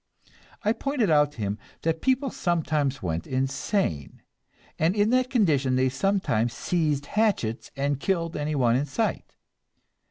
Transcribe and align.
I 0.63 0.73
pointed 0.73 1.11
out 1.11 1.33
to 1.33 1.37
him 1.37 1.59
that 1.83 2.01
people 2.01 2.31
sometimes 2.31 3.03
went 3.03 3.27
insane, 3.27 4.23
and 4.79 4.95
in 4.95 5.11
that 5.11 5.29
condition 5.29 5.75
they 5.75 5.89
sometimes 5.89 6.53
seized 6.53 7.05
hatchets 7.05 7.69
and 7.75 7.99
killed 7.99 8.35
anyone 8.35 8.75
in 8.75 8.87
sight. 8.87 9.35